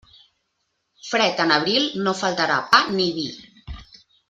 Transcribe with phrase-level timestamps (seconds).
[1.09, 3.29] Fred en abril, no faltarà pa ni vi.